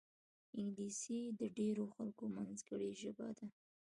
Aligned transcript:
انګلیسي 0.59 1.19
د 1.39 1.41
ډېرو 1.57 1.83
خلکو 1.95 2.23
منځګړې 2.35 2.89
ژبه 3.01 3.27
ده 3.37 3.45